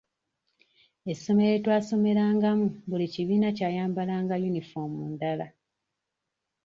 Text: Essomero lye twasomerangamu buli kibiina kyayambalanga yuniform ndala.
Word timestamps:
Essomero 1.11 1.51
lye 1.53 1.61
twasomerangamu 1.65 2.65
buli 2.89 3.05
kibiina 3.13 3.47
kyayambalanga 3.57 4.33
yuniform 4.43 4.91
ndala. 5.13 5.47